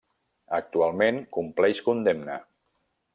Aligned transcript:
Actualment 0.59 1.21
compleix 1.37 1.83
condemna. 1.91 2.39